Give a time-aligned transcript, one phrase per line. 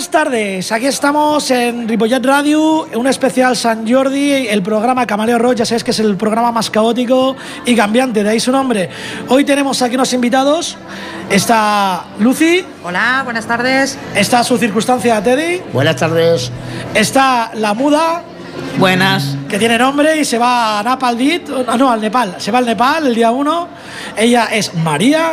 [0.00, 5.56] Buenas tardes, aquí estamos en Ripollet Radio, un especial San Jordi, el programa Camaleo Rock,
[5.56, 8.88] ya sabéis que es el programa más caótico y cambiante, de ahí su nombre.
[9.28, 10.78] Hoy tenemos aquí unos invitados,
[11.28, 12.64] está Lucy.
[12.82, 13.98] Hola, buenas tardes.
[14.14, 15.60] Está su circunstancia Teddy.
[15.70, 16.50] Buenas tardes.
[16.94, 18.22] Está la muda.
[18.78, 19.36] Buenas.
[19.50, 21.18] Que tiene nombre y se va a Napal
[21.78, 22.36] no, al Nepal.
[22.38, 23.68] Se va al Nepal el día 1.
[24.16, 25.32] Ella es María.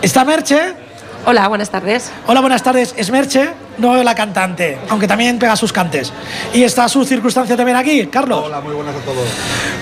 [0.00, 0.86] Está Merche.
[1.26, 2.12] Hola, buenas tardes.
[2.28, 2.94] Hola, buenas tardes.
[2.96, 6.12] Es Merche, no la cantante, aunque también pega sus cantes.
[6.52, 8.44] Y está su circunstancia también aquí, Carlos.
[8.46, 9.28] Hola, muy buenas a todos.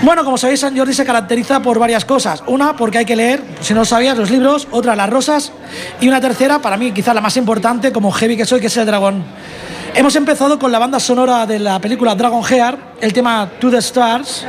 [0.01, 2.43] Bueno, como sabéis, San Jordi se caracteriza por varias cosas.
[2.47, 4.67] Una, porque hay que leer, si no lo sabías, los libros.
[4.71, 5.51] Otra, las rosas.
[5.99, 8.77] Y una tercera, para mí, quizá la más importante, como heavy que soy, que es
[8.77, 9.23] el dragón.
[9.93, 13.77] Hemos empezado con la banda sonora de la película Dragon Heart, el tema To the
[13.77, 14.45] Stars,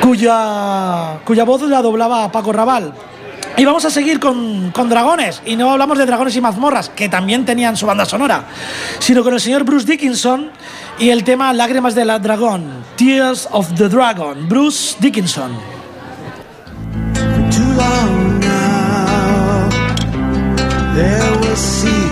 [0.00, 2.94] cuya, cuya voz la doblaba Paco Raval.
[3.56, 5.40] Y vamos a seguir con, con, dragones.
[5.46, 8.46] Y no hablamos de dragones y mazmorras, que también tenían su banda sonora,
[8.98, 10.50] sino con el señor Bruce Dickinson
[10.98, 15.52] y el tema Lágrimas del Dragón, Tears of the Dragon, Bruce Dickinson.
[20.94, 22.04] There were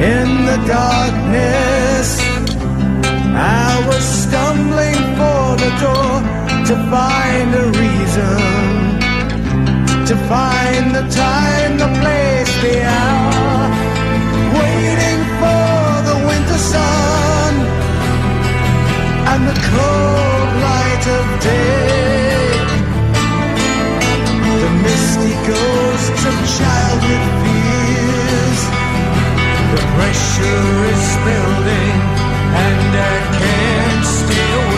[0.00, 1.79] in the darkness.
[3.40, 6.12] I was stumbling for the door
[6.68, 8.36] to find a reason,
[10.04, 13.72] to find the time, the place, the hour,
[14.60, 15.72] waiting for
[16.08, 17.52] the winter sun
[19.32, 22.60] and the cold light of day.
[24.64, 28.60] The misty ghosts of childhood fears,
[29.72, 34.69] the pressure is building and I can't stay away.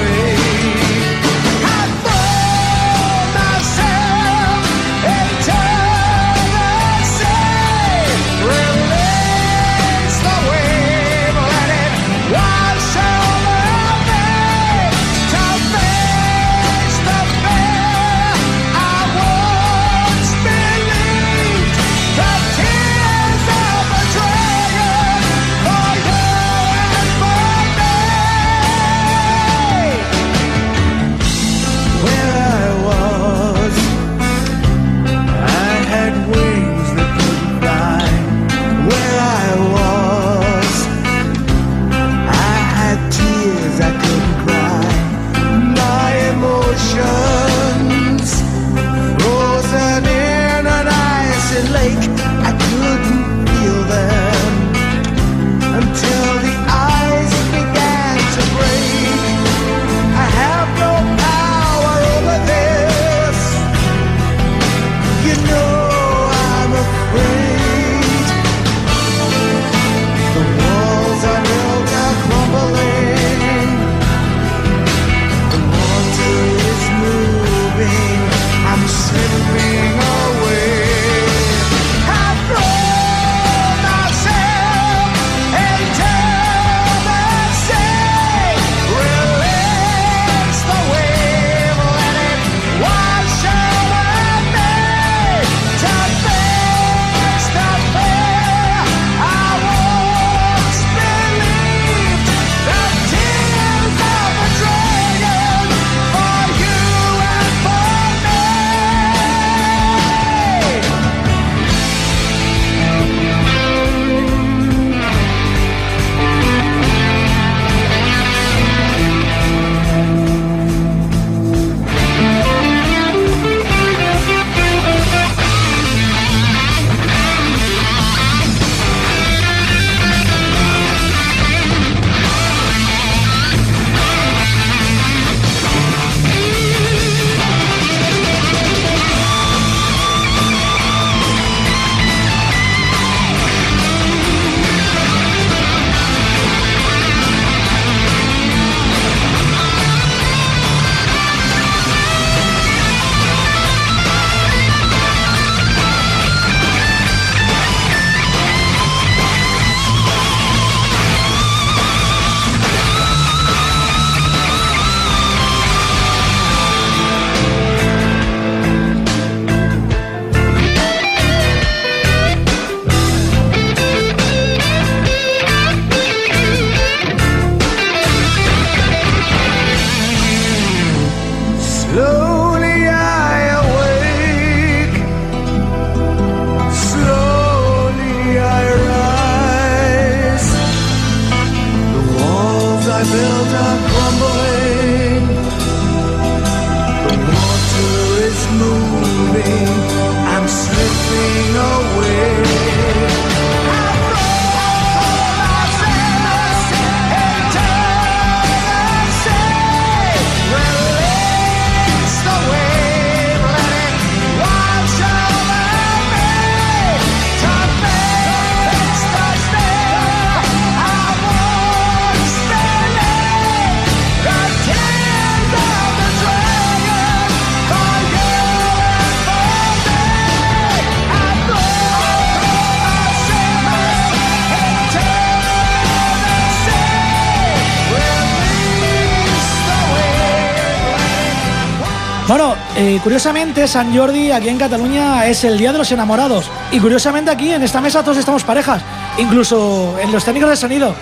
[242.28, 246.50] Bueno, eh, curiosamente San Jordi aquí en Cataluña es el Día de los Enamorados.
[246.70, 248.82] Y curiosamente aquí en esta mesa todos estamos parejas.
[249.18, 250.94] Incluso en los técnicos de sonido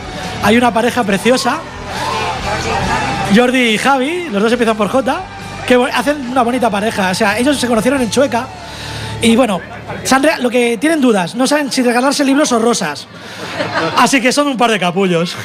[0.43, 1.59] hay una pareja preciosa.
[3.37, 5.21] Jordi y Javi, los dos empiezan por J,
[5.69, 7.11] que hacen una bonita pareja.
[7.11, 8.47] O sea, ellos se conocieron en Chueca.
[9.23, 9.61] Y bueno,
[10.41, 13.07] lo que tienen dudas, no saben si regalarse libros o rosas.
[13.99, 15.37] Así que son un par de capullos.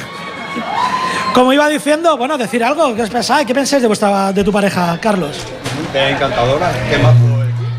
[1.34, 3.46] Como iba diciendo, bueno, decir algo, ¿qué os pensáis?
[3.46, 5.38] ¿Qué pensáis de, vuestra, de tu pareja, Carlos?
[5.96, 7.14] Encantadora, ¿qué más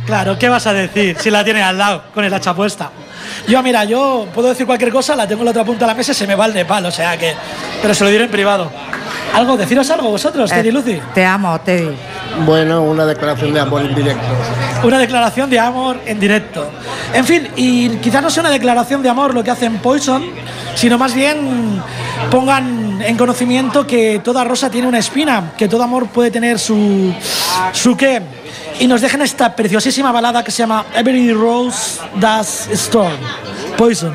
[0.06, 2.90] Claro, ¿qué vas a decir si la tienes al lado con el hacha puesta?
[3.48, 5.94] Yo, mira, yo puedo decir cualquier cosa, la tengo en la otra punta de la
[5.94, 7.34] mesa y se me va el de palo, o sea que.
[7.82, 8.70] Pero se lo diré en privado.
[9.34, 9.56] ¿Algo?
[9.56, 11.00] ¿Deciros algo vosotros, Teddy Lucy?
[11.12, 11.96] Te amo, Teddy.
[12.44, 14.26] Bueno, una declaración de amor en directo.
[14.84, 16.70] Una declaración de amor en directo.
[17.12, 20.24] En fin, y quizás no sea una declaración de amor lo que hacen Poison,
[20.74, 21.82] sino más bien
[22.30, 27.14] pongan en conocimiento que toda rosa tiene una espina, que todo amor puede tener su,
[27.72, 28.20] su qué.
[28.80, 33.16] Y nos dejan esta preciosísima balada que se llama Every Rose Does Storm.
[33.76, 34.14] Poison.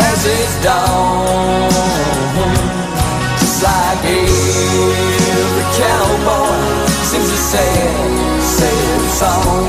[0.00, 1.70] has its dawn.
[3.40, 9.66] Just like every cowboy sings a sad, sad song.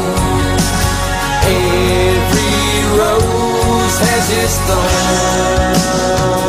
[1.46, 2.65] Every
[2.98, 6.45] rose has its thorn.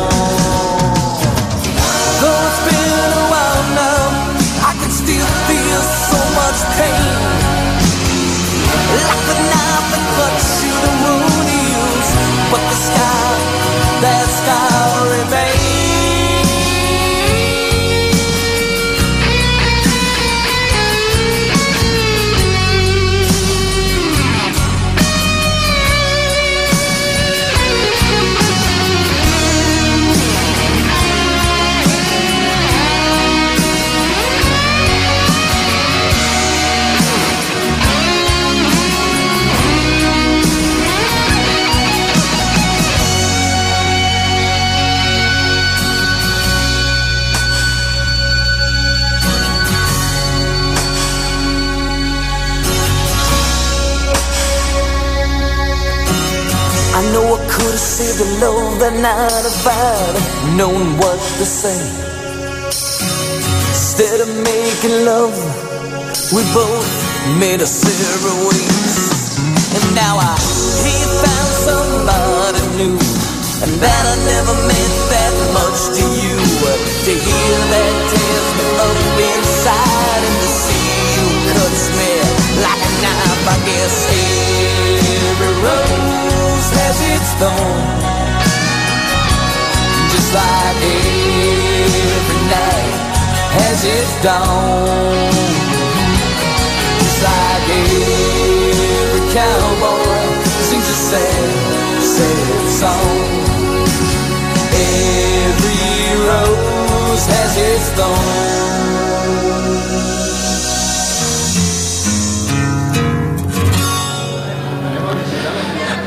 [57.97, 61.81] The love that night if I'd known what to say.
[63.73, 65.33] Instead of making love,
[66.29, 66.85] we both
[67.41, 69.41] made a separate ways.
[69.73, 70.37] And now I
[70.85, 70.93] he
[71.25, 73.01] found somebody new,
[73.65, 76.37] and that I never meant that much to you.
[76.37, 78.36] To hear that tears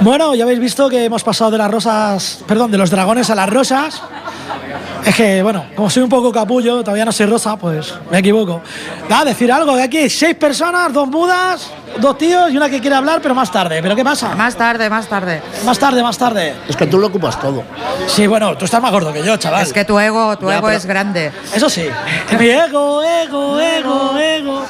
[0.03, 3.35] Bueno, ya habéis visto que hemos pasado de las rosas, perdón, de los dragones a
[3.35, 4.03] las rosas.
[5.11, 8.63] Es que, bueno, como soy un poco capullo, todavía no soy rosa, pues me equivoco.
[9.09, 11.69] Nada, decir algo, de aquí seis personas, dos mudas,
[11.99, 13.81] dos tíos y una que quiere hablar, pero más tarde.
[13.83, 14.35] ¿Pero qué pasa?
[14.35, 15.43] Más tarde, más tarde.
[15.65, 16.55] Más tarde, más tarde.
[16.69, 17.63] Es que tú lo ocupas todo.
[18.07, 19.63] Sí, bueno, tú estás más gordo que yo, chaval.
[19.63, 21.33] Es que tu ego, tu Ya, ego pero- es grande.
[21.55, 21.87] Eso sí,
[22.39, 24.65] mi ego, ego, ego, ego.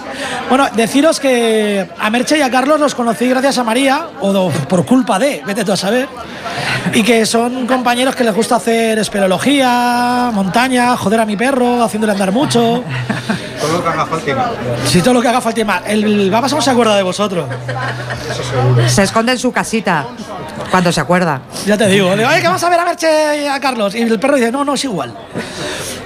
[0.48, 4.84] Bueno, deciros que a Merche y a Carlos los conocí gracias a María, o por
[4.84, 6.08] culpa de, vete tú a saber,
[6.92, 12.12] y que son compañeros que les gusta hacer espeleología, montaña, joder a mi perro, haciéndole
[12.12, 12.82] andar mucho.
[13.70, 14.50] Todo lo que haga falta.
[14.86, 15.82] Si todo lo que haga falta y más.
[15.86, 17.46] El Babas no se acuerda de vosotros,
[18.88, 20.06] Se esconde en su casita
[20.70, 21.42] cuando se acuerda.
[21.66, 22.10] ya te digo.
[22.10, 23.94] Le digo, oye, que vamos a ver a Merche y a Carlos.
[23.94, 25.14] Y el perro dice, no, no, es igual.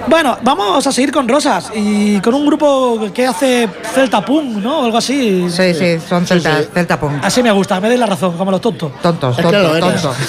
[0.07, 4.81] Bueno, vamos a seguir con Rosas y con un grupo que hace Celta Punk, ¿no?
[4.81, 5.49] O algo así.
[5.49, 6.69] Sí, sí, son celtas, sí.
[6.73, 7.23] celta punk.
[7.23, 8.91] Así me gusta, me dais la razón, como los tontos.
[9.01, 10.15] Tontos, tontos, tontos.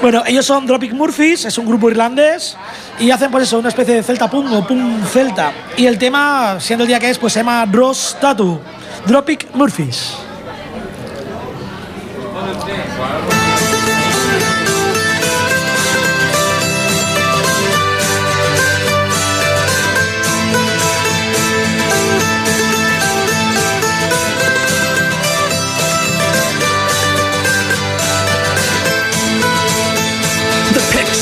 [0.00, 2.56] Bueno, ellos son Dropic Murphys, es un grupo irlandés
[2.98, 5.52] y hacen pues eso, una especie de celta punk o punk celta.
[5.76, 8.60] Y el tema, siendo el día que es, pues se llama Ross Tattoo.
[9.06, 10.14] Dropic Murphys.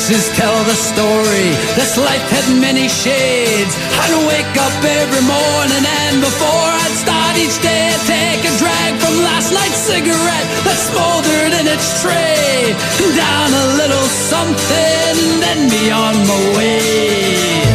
[0.05, 1.49] The tell the story.
[1.73, 3.73] This life had many shades.
[3.73, 9.01] I'd wake up every morning and before I'd start each day, I'd take a drag
[9.01, 12.77] from last night's cigarette that smoldered in its tray.
[13.17, 17.65] Down a little something, then be on my way.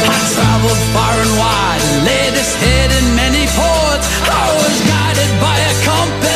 [0.00, 4.06] I traveled far and wide laid this head in many ports.
[4.32, 4.99] I was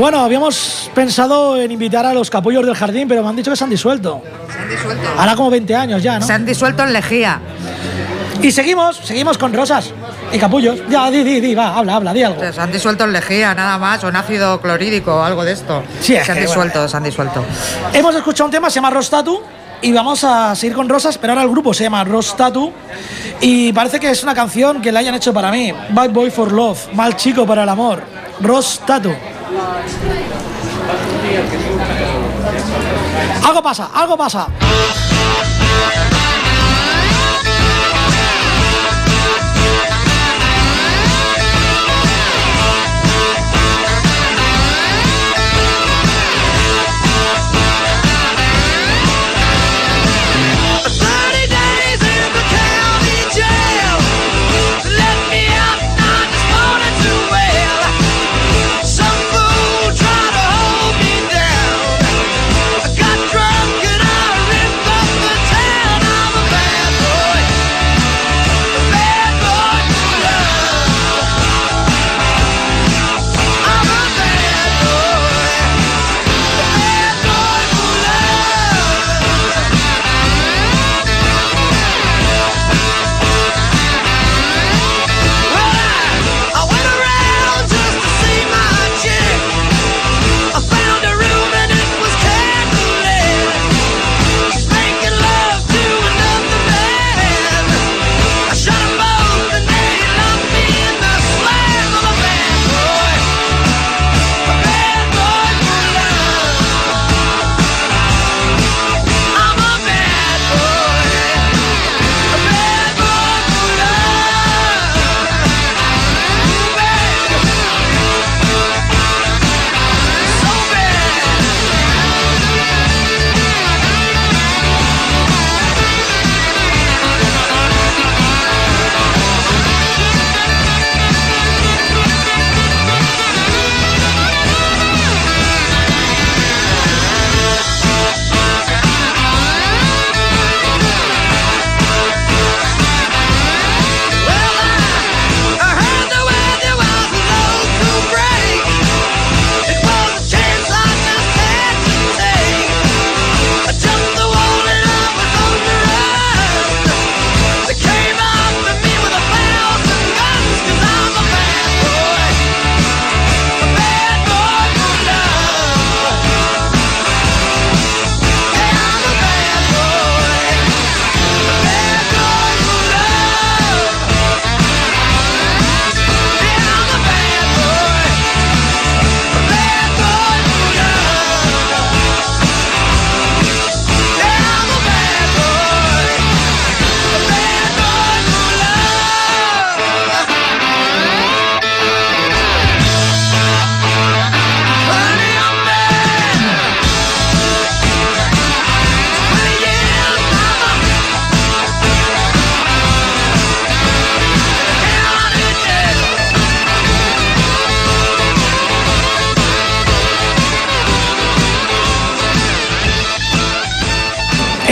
[0.00, 3.56] Bueno, habíamos pensado en invitar a los capullos del jardín, pero me han dicho que
[3.58, 4.22] se han disuelto.
[4.50, 5.06] Se han disuelto.
[5.18, 6.26] Hará como 20 años ya, ¿no?
[6.26, 7.38] Se han disuelto en lejía.
[8.40, 9.92] Y seguimos, seguimos con rosas
[10.32, 10.78] y capullos.
[10.88, 12.40] Ya, di, di, di, va, habla, habla, di algo.
[12.50, 15.82] Se han disuelto en lejía, nada más, o en ácido clorídico o algo de esto.
[16.00, 16.88] Sí, es se han que, disuelto, bueno.
[16.88, 17.44] se han disuelto.
[17.92, 19.38] Hemos escuchado un tema, se llama Rostatu.
[19.82, 22.72] Y vamos a seguir con rosas, pero ahora el grupo se llama Rostatu.
[23.42, 25.74] Y parece que es una canción que la hayan hecho para mí.
[25.90, 28.02] Bad Boy for Love, mal chico para el amor.
[28.40, 29.12] Rostatu.
[33.42, 34.46] Algo pasa, algo pasa.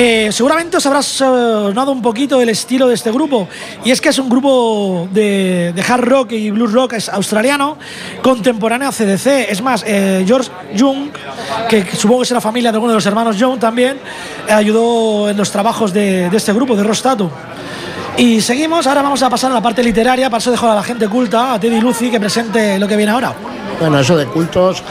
[0.00, 3.48] Eh, seguramente os habrá sonado un poquito el estilo de este grupo.
[3.84, 7.76] Y es que es un grupo de, hard rock y blues rock es australiano,
[8.22, 9.50] contemporáneo a CDC.
[9.50, 11.08] Es más, eh, George Young,
[11.68, 13.98] que supongo que es la familia de alguno de los hermanos Young también,
[14.46, 17.28] eh, ayudó en los trabajos de, de este grupo, de Rostatu.
[18.16, 20.82] Y seguimos, ahora vamos a pasar a la parte literaria, para eso dejo a la
[20.84, 23.34] gente culta, a Teddy Lucy, que presente lo que viene ahora.
[23.80, 24.82] Bueno, eso de cultos.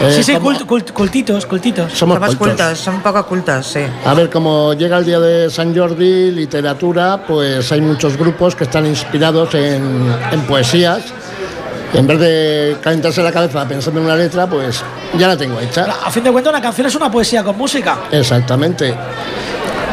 [0.00, 1.92] eh, sí, sí, cult- cult- cultitos, cultitos.
[1.92, 2.48] Somos Somos cultos.
[2.56, 3.80] cultos, son un poco cultos, sí.
[4.04, 8.64] A ver, como llega el día de San Jordi, literatura, pues hay muchos grupos que
[8.64, 11.02] están inspirados en, en poesías.
[11.94, 14.82] Y en vez de calentarse la cabeza pensando en una letra, pues
[15.18, 15.86] ya la tengo hecha.
[16.04, 17.98] A fin de cuentas, una canción es una poesía con música.
[18.10, 18.94] Exactamente.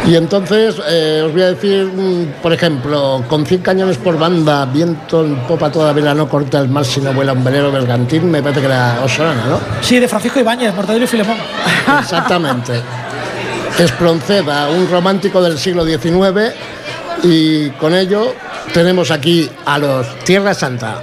[0.07, 4.65] Y entonces eh, os voy a decir, mm, por ejemplo, con 100 cañones por banda,
[4.65, 8.31] viento en popa toda vela, no corta el mar si no vuela un velero bergantín,
[8.31, 9.59] me parece que era Osana, ¿no?
[9.81, 11.37] Sí, de Francisco Ibáñez, Mortadelo y Filemón.
[11.99, 12.81] Exactamente.
[13.77, 16.53] Espronceda, un romántico del siglo XIX,
[17.23, 18.33] y con ello
[18.73, 21.01] tenemos aquí a los Tierra Santa.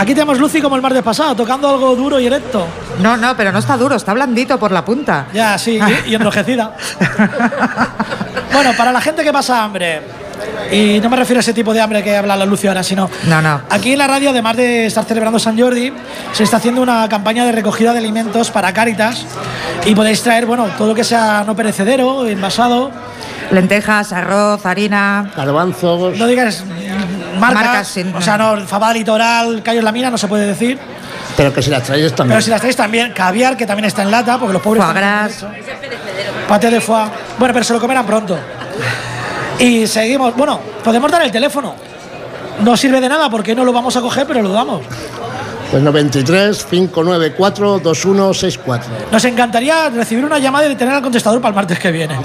[0.00, 2.66] Aquí tenemos Lucy como el martes pasado, tocando algo duro y erecto.
[3.00, 5.26] No, no, pero no está duro, está blandito por la punta.
[5.34, 6.74] Ya, sí, y, y enrojecida.
[8.54, 10.00] bueno, para la gente que pasa hambre,
[10.72, 13.10] y no me refiero a ese tipo de hambre que habla la Lucio ahora, sino.
[13.26, 13.60] No, no.
[13.68, 15.92] Aquí en la radio, además de estar celebrando San Jordi,
[16.32, 19.26] se está haciendo una campaña de recogida de alimentos para Cáritas.
[19.84, 22.90] Y podéis traer, bueno, todo lo que sea no perecedero, envasado.
[23.50, 25.30] Lentejas, arroz, harina.
[25.36, 26.16] Garbanzos.
[26.16, 26.64] No digas
[27.38, 30.78] marcas, Marcas, sin- o sea, no, Fabada Litoral, Callos La Mina, no se puede decir.
[31.36, 32.34] Pero que si las traéis también.
[32.36, 34.84] Pero si las traéis también, caviar, que también está en lata, porque los pobres.
[34.84, 35.62] Foie.
[36.48, 37.04] Paté de foie.
[37.38, 38.36] Bueno, pero se lo comerán pronto.
[39.58, 40.34] Y seguimos.
[40.36, 41.74] Bueno, podemos dar el teléfono.
[42.60, 44.82] No sirve de nada porque no lo vamos a coger, pero lo damos.
[45.70, 48.90] Pues 93 594 2164.
[49.12, 52.18] Nos encantaría recibir una llamada y tener al contestador para el martes que viene.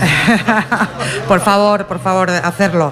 [1.28, 2.92] por favor, por favor, hacerlo.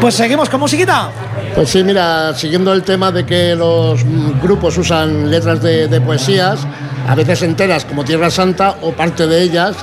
[0.00, 1.10] Pues seguimos con musiquita.
[1.54, 4.00] Pues sí, mira, siguiendo el tema de que los
[4.42, 6.60] grupos usan letras de, de poesías,
[7.06, 9.76] a veces enteras como Tierra Santa o parte de ellas,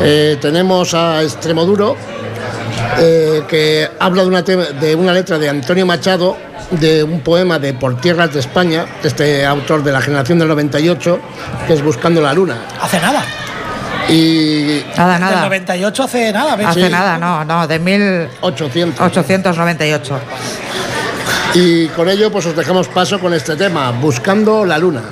[0.00, 1.96] eh, tenemos a Extremoduro,
[3.00, 6.36] eh, que habla de una, de una letra de Antonio Machado,
[6.70, 11.18] de un poema de Por Tierras de España, este autor de la generación del 98,
[11.66, 12.66] que es Buscando la Luna.
[12.80, 13.24] Hace nada.
[14.08, 15.40] Y Nada, nada.
[15.42, 16.56] 98 hace nada.
[16.56, 16.66] ¿ves?
[16.66, 16.92] Hace Sí.
[16.92, 19.00] nada, no, no, de 800.
[19.00, 20.20] 1898.
[21.54, 25.02] Y con ello pues os dejamos paso con este tema, Buscando la Luna.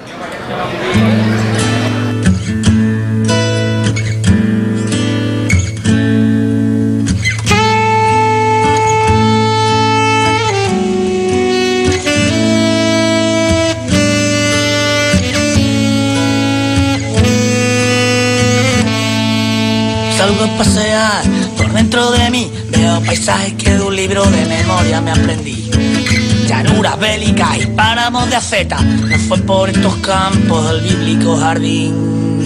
[20.43, 21.23] Pasear
[21.57, 25.71] por dentro de mí, veo paisajes que de un libro de memoria me aprendí.
[26.49, 32.43] Llanuras bélicas y páramos de aceta, no fue por estos campos del bíblico jardín.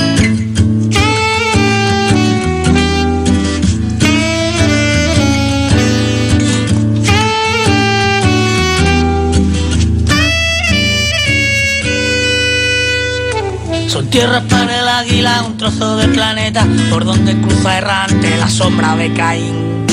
[13.89, 18.97] Son tierras para el águila, un trozo de planeta por donde cruza errante la sombra
[18.97, 19.85] de Caín.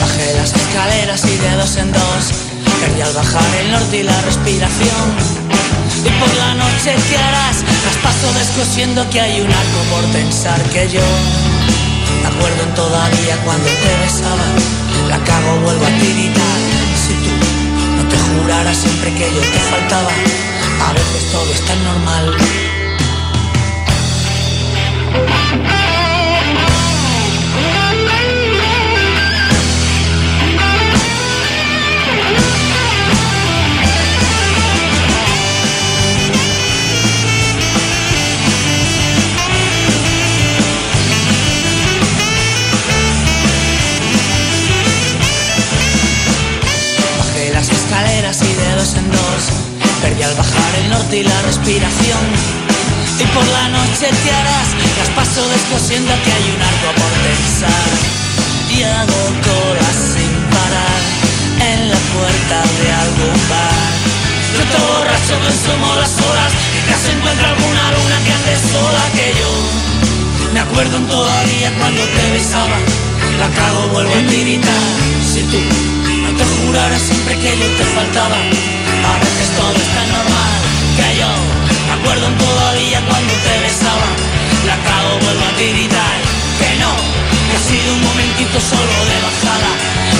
[0.00, 2.00] Bajé las escaleras y de dos en dos
[2.80, 5.06] Perdí al bajar el norte y la respiración
[6.06, 10.62] Y por la noche te harás Las paso descosiendo que hay un arco por pensar
[10.70, 11.02] que yo
[12.40, 14.44] acuerdo todavía cuando te besaba.
[15.08, 16.58] La cago, vuelvo a tiritar
[16.94, 17.30] Si tú
[17.96, 20.10] no te juraras siempre que yo te faltaba
[20.88, 22.36] A veces todo es tan normal
[74.00, 74.84] vuelvo a tiritar.
[75.32, 75.60] Si tú
[76.22, 80.52] no te juraras siempre que yo te faltaba A veces todo es tan normal
[80.96, 81.30] Que yo
[81.86, 84.08] me acuerdo todavía cuando te besaba.
[84.66, 86.16] La cago, vuelvo a tiritar.
[86.60, 86.92] Que no,
[87.46, 89.70] que ha sido un momentito solo de bajada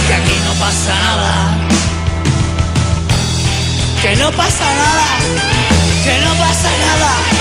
[0.06, 1.32] Que aquí no pasa nada.
[4.02, 5.08] Que no pasa nada
[6.04, 7.39] Que no pasa nada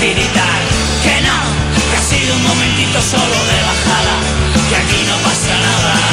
[0.00, 0.60] militar
[1.02, 1.38] Que no,
[1.90, 4.14] que ha sido un momentito solo de bajada
[4.68, 6.08] Que aquí no pasa nada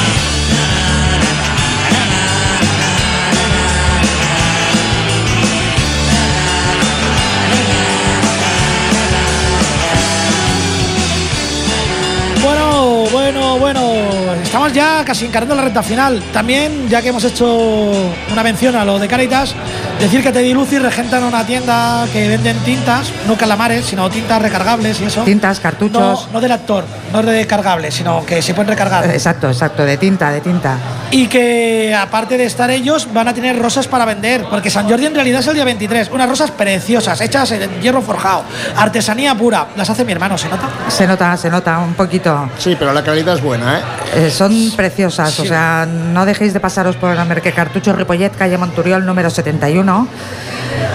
[12.41, 16.21] Bueno, bueno, bueno, estamos ya casi encarando la recta final.
[16.31, 17.91] También, ya que hemos hecho
[18.31, 19.55] una mención a lo de Caritas,
[19.99, 24.99] decir que Teddy Lucy regentan una tienda que venden tintas, no calamares, sino tintas recargables
[25.01, 25.23] y eso.
[25.23, 26.27] Tintas, cartuchos.
[26.27, 29.05] No, no del actor, no de cargables, sino que se pueden recargar.
[29.09, 30.77] Exacto, exacto, de tinta, de tinta.
[31.11, 35.05] Y que aparte de estar ellos, van a tener rosas para vender, porque San Jordi
[35.05, 36.09] en realidad es el día 23.
[36.11, 38.43] Unas rosas preciosas, hechas en hierro forjado,
[38.75, 39.67] artesanía pura.
[39.75, 40.69] Las hace mi hermano, ¿se nota?
[40.89, 42.49] Se nota, se nota un poquito.
[42.57, 43.81] Sí, pero la calidad es buena, ¿eh?
[44.15, 48.57] Eh, son preciosas, o sea, no dejéis de pasaros por el Merque Cartucho Ripollet, calle
[48.57, 49.84] Monturiol número 71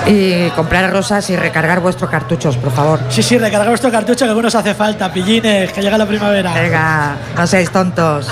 [0.06, 3.00] y comprar rosas y recargar vuestros cartuchos, por favor.
[3.08, 6.52] Sí, sí, recargar vuestro cartucho que algunos hace falta, pillines, que llega la primavera.
[6.54, 8.28] Venga, no seáis tontos.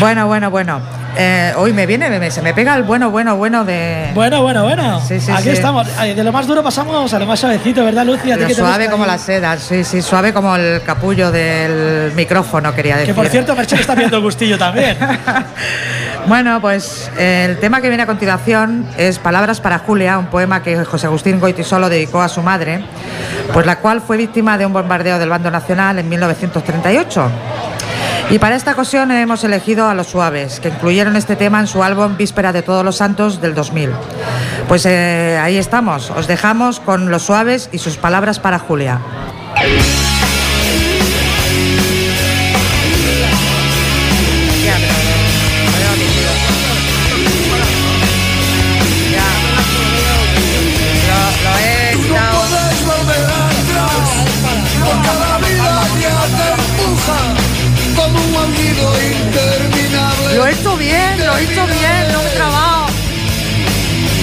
[0.00, 0.97] Bueno, bueno, bueno.
[1.16, 4.10] Eh, hoy me viene, me- se me pega el bueno, bueno, bueno de.
[4.14, 5.00] Bueno, bueno, bueno.
[5.00, 5.48] Sí, sí, Aquí sí.
[5.50, 5.86] estamos.
[5.96, 8.30] De lo más duro pasamos a lo más suavecito, ¿verdad, Lucy?
[8.30, 9.10] ¿A ti Pero qué te suave como ahí?
[9.10, 13.14] la seda, sí, sí, suave como el capullo del micrófono, quería decir.
[13.14, 14.96] Que por cierto, Merche está viendo el gustillo también.
[16.26, 20.84] Bueno, pues el tema que viene a continuación es Palabras para Julia, un poema que
[20.84, 22.84] José Agustín Goitisolo dedicó a su madre,
[23.54, 27.30] pues la cual fue víctima de un bombardeo del bando nacional en 1938.
[28.30, 31.82] Y para esta ocasión hemos elegido a Los Suaves, que incluyeron este tema en su
[31.82, 33.90] álbum Víspera de Todos los Santos del 2000.
[34.68, 39.00] Pues eh, ahí estamos, os dejamos con Los Suaves y sus palabras para Julia.
[60.58, 62.86] Hecho bien, lo hecho bien, no me he trabado.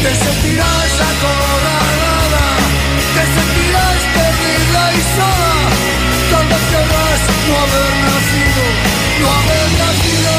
[0.03, 2.45] Te sentirás acorralada
[3.15, 5.53] Te sentirás perdida y sola
[6.31, 8.63] Tal vez querrás no haber nacido
[9.21, 10.33] No haber nacido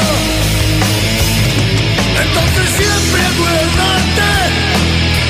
[2.23, 4.31] Entonces siempre acuérdate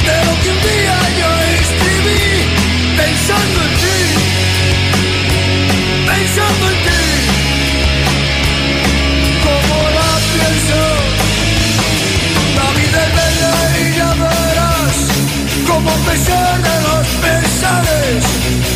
[0.06, 1.30] De lo que un día yo
[1.62, 2.26] escribí
[2.96, 4.00] Pensando en ti
[6.06, 6.77] Pensando en
[15.88, 18.24] Como pesar de los pesares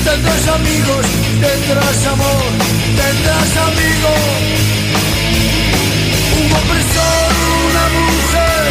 [0.05, 1.05] Tendrás amigos,
[1.41, 2.51] tendrás amor,
[2.95, 4.21] tendrás amigos
[6.39, 8.63] Un hombre solo, una mujer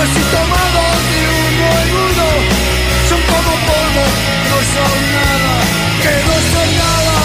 [0.00, 2.28] Así tomados de uno en uno.
[3.10, 4.04] Son como polvo,
[4.48, 5.54] no son nada
[6.00, 7.18] Que no son nada.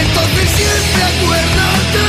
[0.00, 2.04] Entonces siempre acuérdate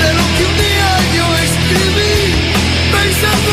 [0.00, 2.16] de lo que un día yo escribí
[2.90, 3.51] pensando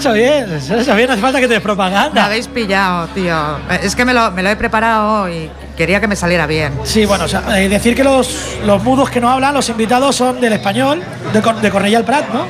[0.00, 0.50] hecho bien.
[0.50, 2.24] Lo has hecho bien, no hace falta que te des Me propaganda.
[2.24, 3.36] habéis pillado, tío.
[3.82, 6.72] Es que me lo, me lo he preparado y quería que me saliera bien.
[6.84, 10.16] Sí, bueno, o sea, eh, decir que los, los mudos que no hablan, los invitados
[10.16, 12.46] son del español, de, Cor- de Cornellà al Prat, ¿no?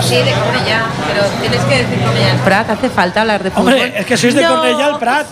[0.00, 2.44] Sí, de Cornellá, pero tienes que decir Cornellá.
[2.44, 3.72] Prat, ¿hace falta hablar de fútbol?
[3.74, 4.48] Hombre, es que sois de No.
[4.56, 5.26] Cornellà al Prat.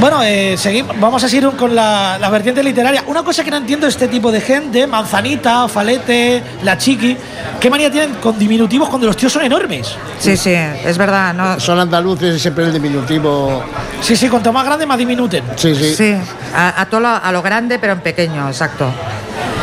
[0.00, 3.02] Bueno, eh, seguimos, vamos a seguir con la, la vertiente literaria.
[3.08, 7.16] Una cosa que no entiendo de este tipo de gente, Manzanita, Falete, La Chiqui,
[7.58, 9.96] ¿qué manía tienen con diminutivos cuando los tíos son enormes?
[10.20, 11.34] Sí, sí, es verdad.
[11.34, 13.64] No, Son andaluces y siempre el diminutivo.
[14.00, 15.42] Sí, sí, cuanto más grande, más diminuten.
[15.56, 15.94] Sí, sí.
[15.96, 16.14] sí,
[16.54, 18.88] a, a todo lo, a lo grande, pero en pequeño, exacto.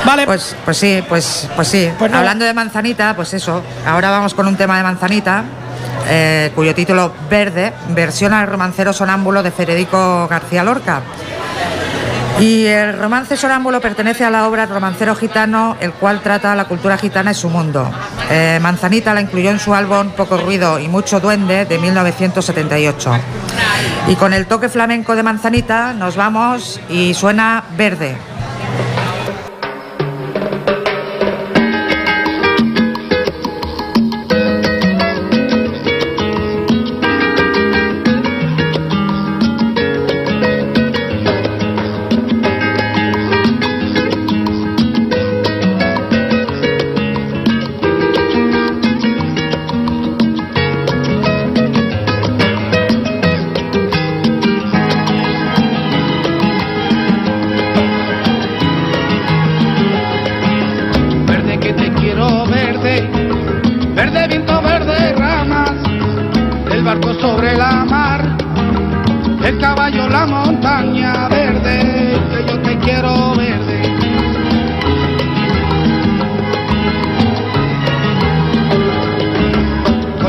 [0.05, 1.89] Vale, Pues, pues sí, pues, pues sí.
[1.97, 2.11] Pues.
[2.13, 3.63] Hablando de manzanita, pues eso.
[3.87, 5.43] Ahora vamos con un tema de manzanita,
[6.07, 11.01] eh, cuyo título Verde, versión al romancero sonámbulo de Federico García Lorca.
[12.39, 16.97] Y el romance sonámbulo pertenece a la obra Romancero Gitano, el cual trata la cultura
[16.97, 17.89] gitana y su mundo.
[18.29, 23.11] Eh, Manzanita la incluyó en su álbum Poco Ruido y Mucho Duende de 1978.
[24.09, 27.63] Y con el toque flamenco de Manzanita nos vamos y suena.
[27.77, 28.34] Verde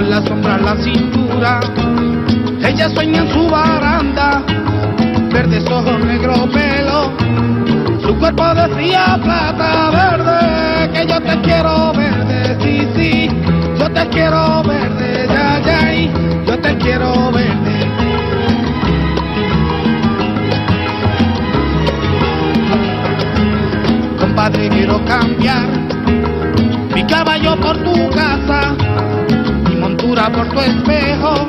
[0.08, 1.60] la sombra la cintura,
[2.62, 4.42] ella sueña en su baranda,
[5.32, 7.12] verdes ojos, negro pelo,
[8.02, 13.30] su cuerpo decía plata verde, que yo te quiero verde, sí, sí,
[13.78, 16.10] yo te quiero verde, ya, ya, y
[16.46, 17.90] yo te quiero verde.
[24.18, 25.66] Compadre, quiero cambiar
[26.94, 28.74] mi caballo por tu casa,
[29.96, 31.48] por tu espejo,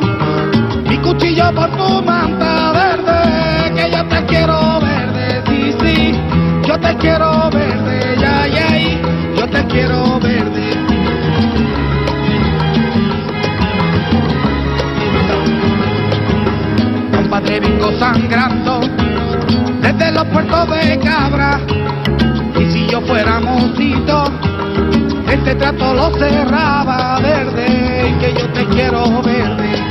[0.87, 6.19] mi cuchillo por tu manta verde, que yo te quiero verde, sí, sí,
[6.67, 8.67] yo te quiero verde, ya, ya,
[9.35, 10.71] yo te quiero verde.
[17.15, 18.79] Compadre, vengo sangrando
[19.81, 21.59] desde los puertos de Cabra,
[22.59, 24.25] y si yo fuera mocito,
[25.47, 29.81] este trato lo cerraba verde, que yo te quiero verde.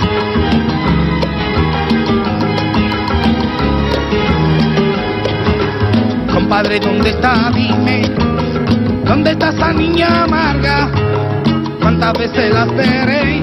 [6.31, 7.51] Compadre, ¿dónde está?
[7.55, 8.03] Dime,
[9.07, 10.91] ¿dónde está esa niña amarga?
[11.81, 13.43] ¿Cuántas veces la esperé?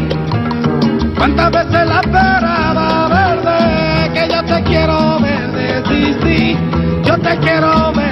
[1.18, 4.12] ¿Cuántas veces la esperaba verde?
[4.14, 6.58] Que yo te quiero verde, sí, sí,
[7.04, 8.03] yo te quiero verde,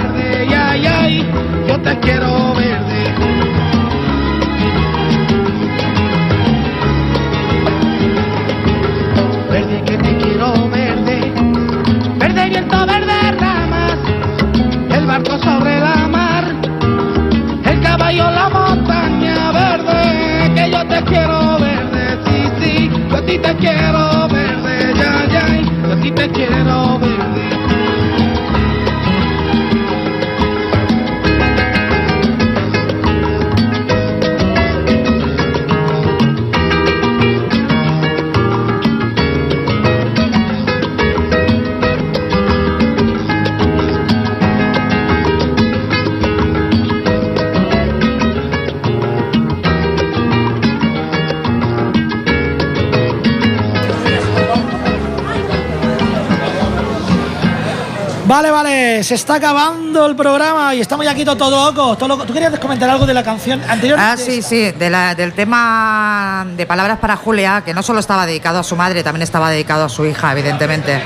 [58.41, 62.07] Vale, vale, se está acabando el programa y estamos ya aquí todo, todo loco, todo
[62.09, 62.23] loco.
[62.25, 63.99] ¿Tú querías comentar algo de la canción anterior?
[64.01, 68.25] Ah, sí, sí, de la- del tema de Palabras para Julia, que no solo estaba
[68.25, 71.03] dedicado a su madre, también estaba dedicado a su hija, evidentemente.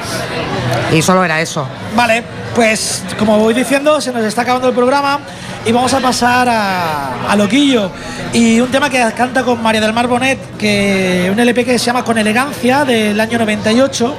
[0.93, 1.67] Y solo era eso.
[1.93, 2.23] Vale,
[2.55, 5.19] pues como voy diciendo, se nos está acabando el programa
[5.65, 7.91] y vamos a pasar a, a Loquillo.
[8.31, 11.85] Y un tema que canta con María del Mar Bonet, que un LP que se
[11.87, 14.15] llama Con Elegancia, del año 98.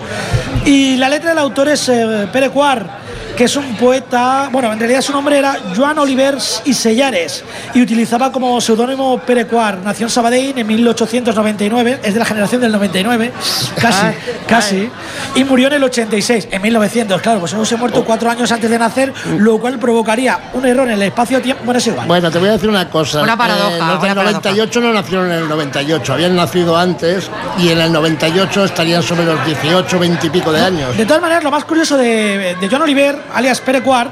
[0.66, 3.05] Y la letra del autor es eh, Pere Cuar.
[3.37, 7.82] Que es un poeta, bueno, en realidad su nombre era Joan Oliver y Sellares y
[7.82, 9.78] utilizaba como seudónimo Perecuar.
[9.84, 13.32] Nació en Sabadell en 1899, es de la generación del 99,
[13.78, 14.07] casi,
[14.47, 14.91] casi,
[15.34, 17.20] y murió en el 86, en 1900.
[17.20, 20.87] Claro, pues se ha muerto cuatro años antes de nacer, lo cual provocaría un error
[20.89, 21.64] en el espacio-tiempo.
[21.64, 22.07] Bueno, es igual.
[22.07, 23.22] Bueno, te voy a decir una cosa.
[23.22, 24.32] Una paradoja, Eh, los del una paradoja.
[24.32, 29.24] 98 no nacieron en el 98, habían nacido antes y en el 98 estarían sobre
[29.26, 30.97] los 18, 20 y pico de años.
[30.97, 34.11] De todas maneras, lo más curioso de, de John Oliver, alias Perecuar,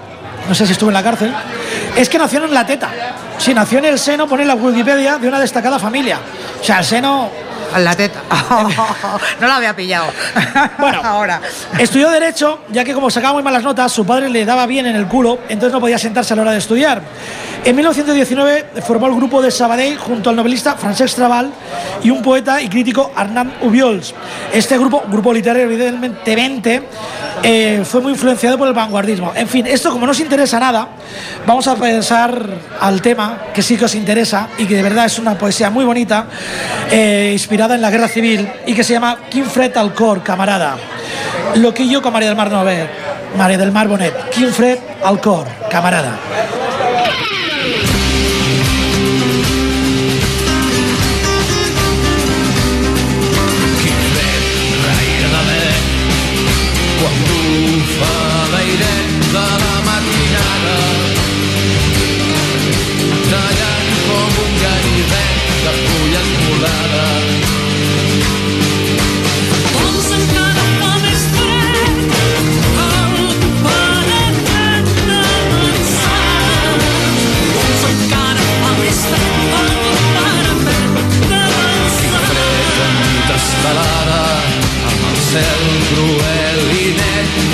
[0.48, 1.34] no sé si estuvo en la cárcel,
[1.96, 2.90] es que nació en la teta.
[3.38, 6.18] Sí, nació en el seno, pone la Wikipedia, de una destacada familia.
[6.60, 7.30] O sea, el seno
[7.78, 8.22] La teta.
[9.40, 10.06] no la había pillado.
[10.78, 11.40] Bueno, ahora.
[11.78, 14.96] Estudió Derecho, ya que como sacaba muy malas notas, su padre le daba bien en
[14.96, 17.02] el culo, entonces no podía sentarse a la hora de estudiar.
[17.64, 21.50] En 1919 formó el grupo de Sabadell junto al novelista Francesc Trabal
[22.02, 24.14] y un poeta y crítico Arnand Ubiols.
[24.52, 26.82] Este grupo, grupo literario evidentemente,
[27.42, 29.32] eh, fue muy influenciado por el vanguardismo.
[29.34, 30.88] En fin, esto como no os interesa nada,
[31.46, 32.46] vamos a pensar
[32.80, 35.86] al tema que sí que os interesa y que de verdad es una poesía muy
[35.86, 36.26] bonita,
[36.90, 40.76] eh, inspirada en la guerra civil y que se llama Quinfred Alcor, camarada.
[41.54, 42.50] Loquillo con María del Mar
[43.38, 46.18] María del Mar Bonet, Quinfred Alcor, camarada.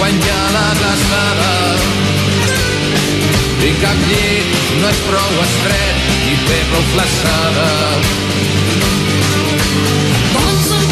[0.00, 1.52] I ha la glaçada.
[3.60, 7.66] I cap llit no és prou estret ni té prou flaçada
[10.32, 10.89] Doncs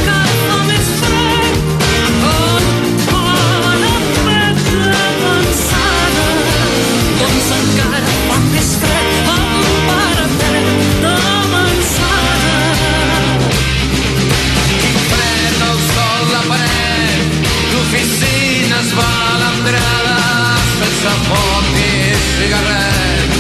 [20.99, 21.90] sense foc ni
[22.22, 23.30] cigarret.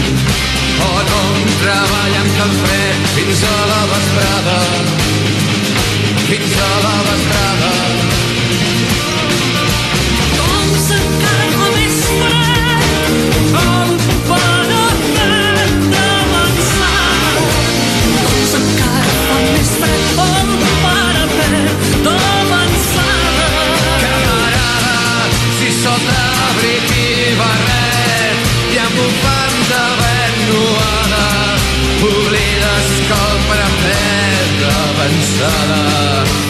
[0.78, 1.22] O no
[1.62, 4.58] treballant cal fred fins a la vesprada,
[6.28, 7.72] fins a la vesprada.
[10.38, 13.26] Com s'encarga més fred
[13.64, 13.92] el
[14.30, 17.34] parament d'avançar.
[18.20, 20.54] Com s'encarga més fred el
[20.86, 23.12] parament d'avançar.
[24.06, 24.96] Camarada,
[25.58, 26.22] si sota
[26.62, 27.07] brillants
[27.40, 31.26] barret i amb bufanda ben nuada
[32.10, 34.08] oblides com una pedra.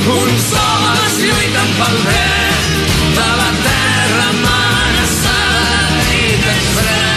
[0.09, 2.70] Un sol es lluiten pel dret
[3.18, 7.07] de la terra amenaçada i després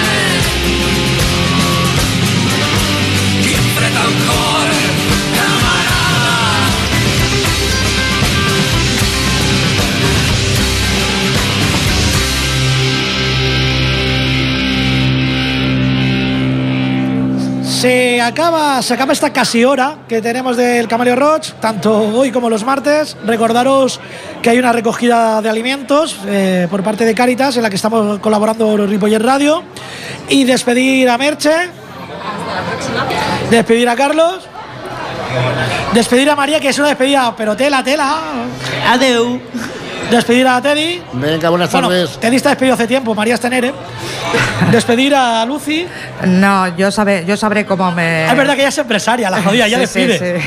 [17.82, 22.48] Se acaba, se acaba esta casi hora que tenemos del Camaleo Roach, tanto hoy como
[22.48, 23.18] los martes.
[23.26, 24.00] Recordaros
[24.40, 28.20] que hay una recogida de alimentos eh, por parte de Caritas en la que estamos
[28.20, 29.64] colaborando Ripollet Radio.
[30.30, 31.72] Y despedir a Merche.
[33.50, 34.48] Despedir a Carlos.
[35.92, 38.22] Despedir a María, que es una despedida, pero tela, tela.
[38.92, 39.42] Adeu.
[40.12, 41.02] Despedir a Teddy.
[41.14, 42.18] Venga, buenas Bueno, tardes.
[42.20, 43.74] Teddy está despedido hace tiempo, María está en ERE.
[44.72, 45.88] Despedir a Lucy.
[46.26, 48.28] No, yo sabré, yo sabré cómo me.
[48.30, 50.42] Es verdad que ella es empresaria, la jodida, ya Sí, sí, despide.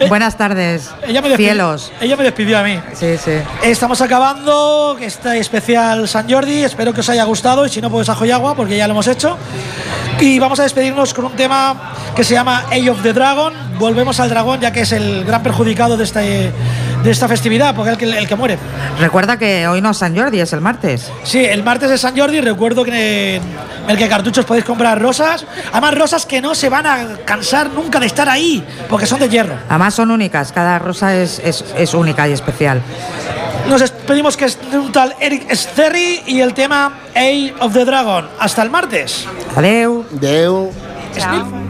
[0.00, 0.06] sí.
[0.08, 0.90] Buenas tardes.
[1.06, 1.92] Ella me despidió, Cielos.
[2.00, 2.78] Ella me despidió a mí.
[2.94, 3.32] Sí, sí.
[3.62, 6.64] Estamos acabando este especial San Jordi.
[6.64, 8.92] Espero que os haya gustado y si no, pues ajo y agua, porque ya lo
[8.92, 9.38] hemos hecho.
[10.20, 13.52] Y vamos a despedirnos con un tema que se llama Age of the Dragon.
[13.78, 16.52] Volvemos al dragón, ya que es el gran perjudicado de, este,
[17.04, 18.58] de esta festividad, porque es el que, el que muere.
[18.98, 21.12] Recuerda que hoy no es San Jordi, es el martes.
[21.22, 22.40] Sí, el martes de San Jordi.
[22.40, 23.42] Recuerdo que en
[23.86, 25.44] el que cartuchos podéis comprar rosas.
[25.70, 29.28] Además, rosas que no se van a cansar nunca de estar ahí, porque son de
[29.28, 29.54] hierro.
[29.68, 32.80] Además son únicas, cada rosa es, es, es única y especial.
[33.68, 37.84] Nos despedimos que es de un tal Eric Sterry y el tema Age of the
[37.84, 38.28] Dragon.
[38.38, 39.26] Hasta el martes.
[39.56, 40.04] Adeu.
[40.10, 40.72] Deu.
[41.18, 41.63] Smith.